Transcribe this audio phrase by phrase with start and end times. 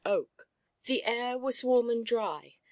[0.85, 2.55] The air was warm and dry.